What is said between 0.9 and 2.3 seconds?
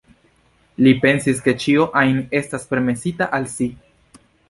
pensis ke ĉio ajn